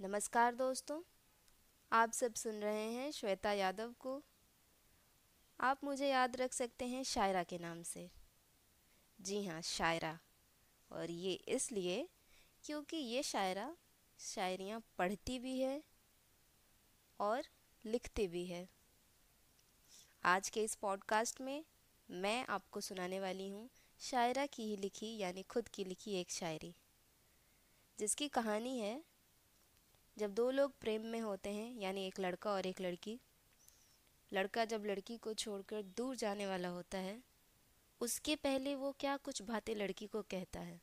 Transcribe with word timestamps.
नमस्कार 0.00 0.54
दोस्तों, 0.54 1.00
आप 1.92 2.10
सब 2.12 2.34
सुन 2.34 2.60
रहे 2.60 2.84
हैं 2.92 3.10
श्वेता 3.10 3.52
यादव 3.52 3.94
को। 3.98 4.22
आप 5.60 5.80
मुझे 5.84 6.08
याद 6.08 6.36
रख 6.36 6.52
सकते 6.52 6.84
हैं 6.84 7.02
शायरा 7.04 7.42
के 7.42 7.58
नाम 7.58 7.82
से। 7.82 8.10
जी 9.20 9.44
हाँ 9.46 9.62
शायरा। 9.62 10.18
और 10.90 11.10
ये 11.10 11.32
इसलिए 11.32 12.08
क्योंकि 12.64 12.96
ये 12.96 13.22
शायरा 13.22 13.76
शायरियाँ 14.18 14.82
पढ़ती 14.98 15.38
भी 15.38 15.58
है 15.60 15.82
और 17.20 17.42
लिखती 17.84 18.28
भी 18.28 18.46
है। 18.46 18.68
आज 20.24 20.48
के 20.48 20.64
इस 20.64 20.74
पॉडकास्ट 20.74 21.40
में 21.40 21.64
मैं 22.10 22.46
आपको 22.46 22.80
सुनाने 22.80 23.20
वाली 23.20 23.48
हूँ 23.48 23.68
शायरा 24.00 24.46
की 24.46 24.62
ही 24.62 24.76
लिखी, 24.76 25.16
यानी 25.16 25.42
खुद 25.42 25.68
की 25.68 25.84
लिखी 25.84 26.14
एक 26.14 26.30
शायरी, 26.30 26.74
जिसकी 27.98 28.28
कहानी 28.28 28.78
है 28.78 29.07
जब 30.18 30.34
दो 30.34 30.50
लोग 30.50 30.78
प्रेम 30.80 31.02
में 31.02 31.20
होते 31.20 31.50
हैं, 31.50 31.80
यानी 31.80 32.06
एक 32.06 32.20
लड़का 32.20 32.50
और 32.50 32.66
एक 32.66 32.80
लड़की, 32.80 33.20
लड़का 34.32 34.64
जब 34.64 34.84
लड़की 34.84 35.16
को 35.16 35.34
छोड़कर 35.34 35.82
दूर 35.82 36.16
जाने 36.16 36.46
वाला 36.46 36.68
होता 36.68 36.98
है, 36.98 37.22
उसके 38.00 38.36
पहले 38.36 38.74
वो 38.74 38.92
क्या 38.92 39.16
कुछ 39.16 39.42
बातें 39.42 39.74
लड़की 39.74 40.06
को 40.06 40.22
कहता 40.22 40.60
है? 40.60 40.80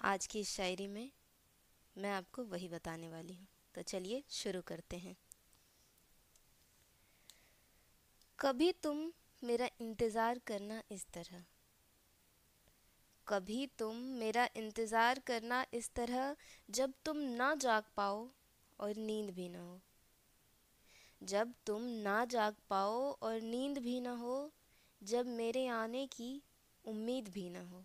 आज 0.00 0.26
की 0.26 0.40
इस 0.40 0.50
शायरी 0.50 0.86
में 0.86 1.10
मैं 1.98 2.10
आपको 2.10 2.44
वही 2.44 2.68
बताने 2.68 3.08
वाली 3.08 3.34
हूँ। 3.34 3.46
तो 3.74 3.82
चलिए 3.82 4.24
शुरू 4.30 4.62
करते 4.62 4.96
हैं। 4.96 5.16
कभी 8.38 8.72
तुम 8.72 9.12
मेरा 9.44 9.68
इंतज़ार 9.80 10.38
करना 10.38 10.82
इस 10.90 11.06
तरह। 11.14 11.44
कभी 13.26 13.66
तुम 13.78 13.96
मेरा 14.18 14.48
इंतज़ार 14.56 15.18
करना 15.18 15.64
इस 15.74 15.90
तरह 15.94 16.34
जब 16.68 16.92
तुम 17.04 17.16
ना 17.16 17.54
जाग 17.54 17.82
पाओ 17.96 18.26
और 18.78 18.96
नींद 18.96 19.30
भी 19.30 19.48
ना 19.48 19.60
हो। 19.60 19.80
जब 21.20 21.52
तुम 21.66 21.82
ना 22.02 22.24
जाग 22.24 22.54
पाओ 22.70 22.98
और 23.22 23.40
नींद 23.40 23.78
भी 23.78 24.00
ना 24.00 24.12
हो, 24.12 24.50
जब 25.02 25.26
मेरे 25.26 25.66
आने 25.66 26.06
की 26.06 26.42
उम्मीद 26.84 27.28
भी 27.28 27.48
ना 27.50 27.62
हो। 27.62 27.84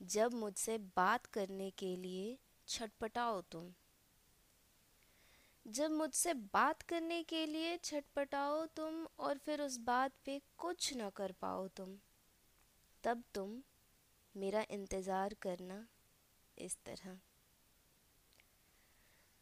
जब 0.00 0.34
मुझसे 0.34 0.76
बात 0.96 1.26
करने 1.26 1.70
के 1.70 1.94
लिए 1.96 2.36
छटपटाओ 2.68 3.40
तुम। 3.42 3.68
जब 5.66 5.90
मुझसे 5.90 6.34
बात 6.34 6.82
करने 6.82 7.22
के 7.22 7.44
लिए 7.46 7.76
छटपटाओ 7.76 8.64
तुम 8.66 9.06
और 9.18 9.38
फिर 9.38 9.62
उस 9.62 9.76
बात 9.78 10.12
पे 10.24 10.40
कुछ 10.58 10.92
ना 10.94 11.10
कर 11.10 11.32
पाओ 11.32 11.68
तुम, 11.68 11.96
तब 13.04 13.22
तुम 13.34 13.60
मेरा 14.34 14.64
इंतज़ार 14.70 15.34
करना 15.42 15.86
इस 16.58 16.76
तरह। 16.86 17.18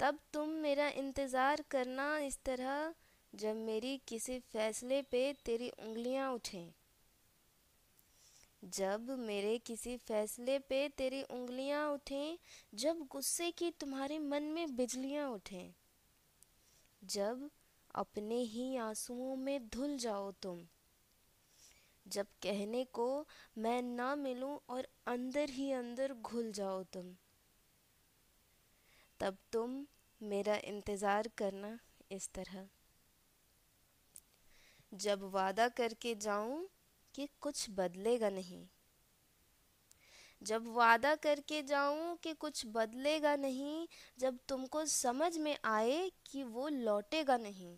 तब 0.00 0.18
तुम 0.32 0.48
मेरा 0.48 0.88
इंतज़ार 0.88 1.64
करना 1.70 2.18
इस 2.18 2.38
तरह, 2.44 2.94
जब 3.32 3.56
मेरी 3.56 4.00
किसी 4.08 4.38
फैसले 4.38 5.02
पे 5.02 5.32
तेरी 5.44 5.68
उंगलियाँ 5.70 6.32
उठें। 6.32 6.72
जब 8.64 9.10
मेरे 9.10 9.58
किसी 9.58 9.96
फैसले 9.96 10.58
पे 10.58 10.88
तेरी 10.88 11.22
उंगलियाँ 11.22 11.88
उठें, 11.90 12.38
जब 12.74 13.06
गुस्से 13.10 13.50
की 13.50 13.70
तुम्हारे 13.70 14.18
मन 14.18 14.42
में 14.42 14.76
बिजलियाँ 14.76 15.28
उठें। 15.30 15.74
जब 17.02 17.50
अपने 17.94 18.40
ही 18.42 18.76
आंसुओं 18.76 19.36
में 19.36 19.68
धुल 19.68 19.96
जाओ 19.96 20.30
तुम 20.32 20.58
जब 22.08 22.26
कहने 22.42 22.84
को 22.84 23.26
मैं 23.58 23.82
ना 23.82 24.14
मिलूं 24.16 24.58
और 24.68 24.88
अंदर 25.06 25.50
ही 25.50 25.72
अंदर 25.72 26.12
घुल 26.12 26.52
जाओ 26.52 26.82
तुम। 26.82 27.14
तब 29.20 29.36
तुम 29.52 29.86
मेरा 30.20 30.56
इंतज़ार 30.64 31.28
करना 31.38 31.78
इस 32.12 32.28
तरह। 32.34 32.68
जब 34.92 35.22
वादा 35.22 35.68
करके 35.68 36.14
जाऊँ 36.14 36.68
कि 37.14 37.28
कुछ 37.40 37.66
बदलेगा 37.70 38.30
नहीं। 38.30 38.66
जब 40.42 40.66
वादा 40.66 41.14
करके 41.14 41.62
जाऊँ 41.62 42.16
कि 42.16 42.32
कुछ 42.34 42.62
बदलेगा 42.66 43.36
नहीं, 43.36 43.86
जब 44.18 44.38
तुमको 44.48 44.84
समझ 44.84 45.36
में 45.38 45.56
आए 45.64 46.10
कि 46.26 46.42
वो 46.44 46.68
लौटेगा 46.68 47.36
नहीं। 47.36 47.76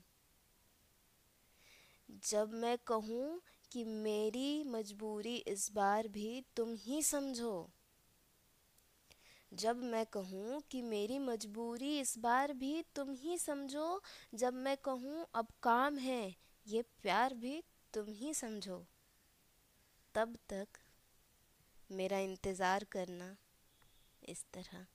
जब 2.25 2.53
मैं 2.55 2.79
कहूँ 2.87 3.41
कि 3.73 3.85
मेरी 3.85 4.63
मजबूरी 4.65 5.37
इस 5.37 5.71
बार 5.73 6.09
भी 6.09 6.45
तुम 6.57 6.75
ही 6.79 7.03
समझो। 7.03 7.71
जब 9.53 9.83
मैं 9.83 10.05
कहूँ 10.07 10.61
कि 10.71 10.83
मेरी 10.83 11.19
मजबूरी 11.19 11.99
इस 12.01 12.19
बार 12.19 12.53
भी 12.53 12.83
तुम 12.95 13.11
ही 13.13 13.39
समझो, 13.39 14.03
जब 14.35 14.55
मैं 14.55 14.77
कहूँ 14.77 15.27
अब 15.35 15.49
काम 15.63 15.99
है, 15.99 16.35
ये 16.67 16.83
प्यार 17.03 17.35
भी 17.35 17.63
तुम 17.95 18.13
ही 18.13 18.35
समझो। 18.35 18.87
तब 20.15 20.37
तक 20.49 20.79
मेरा 21.93 22.19
इंतज़ार 22.19 22.85
करना 22.85 23.37
इस 24.23 24.45
तरह। 24.55 24.87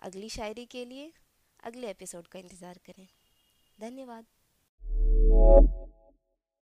अगली 0.00 0.28
शायरी 0.28 0.64
के 0.66 0.84
लिए 0.84 1.12
अगले 1.64 1.90
एपिसोड 1.90 2.26
का 2.26 2.38
इंतज़ार 2.38 2.78
करें। 2.86 3.06
धन्यवाद। 3.78 4.26
Yeah. 5.36 5.75